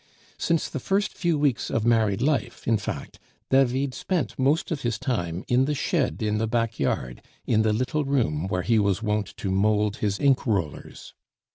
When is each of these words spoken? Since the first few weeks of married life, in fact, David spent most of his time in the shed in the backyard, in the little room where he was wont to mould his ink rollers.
Since 0.39 0.67
the 0.67 0.79
first 0.79 1.13
few 1.15 1.37
weeks 1.37 1.69
of 1.69 1.85
married 1.85 2.23
life, 2.23 2.67
in 2.67 2.77
fact, 2.77 3.19
David 3.51 3.93
spent 3.93 4.33
most 4.39 4.71
of 4.71 4.81
his 4.81 4.97
time 4.97 5.43
in 5.47 5.65
the 5.65 5.75
shed 5.75 6.23
in 6.23 6.39
the 6.39 6.47
backyard, 6.47 7.21
in 7.45 7.61
the 7.61 7.71
little 7.71 8.03
room 8.03 8.47
where 8.47 8.63
he 8.63 8.79
was 8.79 9.03
wont 9.03 9.37
to 9.37 9.51
mould 9.51 9.97
his 9.97 10.19
ink 10.19 10.47
rollers. 10.47 11.13